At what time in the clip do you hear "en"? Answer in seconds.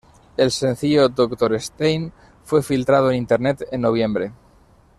3.11-3.17, 3.71-3.81